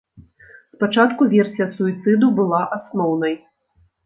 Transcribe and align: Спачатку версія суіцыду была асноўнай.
Спачатку 0.75 1.27
версія 1.33 1.67
суіцыду 1.75 2.31
была 2.41 2.63
асноўнай. 2.79 3.39